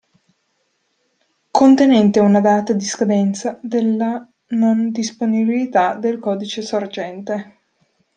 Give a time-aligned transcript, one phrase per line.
[1.51, 7.57] Contenente una data di scadenza della non disponibilità del codice sorgente.